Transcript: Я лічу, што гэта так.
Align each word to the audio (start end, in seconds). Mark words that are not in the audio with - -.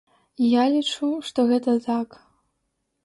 Я 0.45 0.63
лічу, 0.75 1.09
што 1.29 1.39
гэта 1.53 1.77
так. 1.89 2.19